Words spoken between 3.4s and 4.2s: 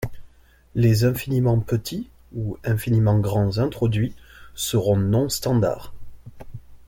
introduits